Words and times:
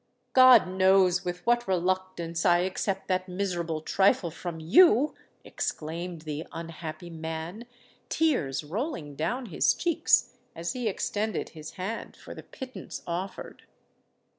"God 0.33 0.67
knows 0.67 1.23
with 1.23 1.45
what 1.45 1.67
reluctance 1.67 2.43
I 2.43 2.61
accept 2.61 3.07
that 3.07 3.29
miserable 3.29 3.81
trifle 3.81 4.31
from 4.31 4.59
you!" 4.59 5.13
exclaimed 5.43 6.21
the 6.23 6.47
unhappy 6.51 7.11
man, 7.11 7.67
tears 8.09 8.63
rolling 8.63 9.15
down 9.15 9.45
his 9.45 9.75
cheeks, 9.75 10.33
as 10.55 10.73
he 10.73 10.87
extended 10.87 11.49
his 11.49 11.73
hand 11.73 12.15
for 12.17 12.33
the 12.33 12.41
pittance 12.41 13.03
offered. 13.05 13.65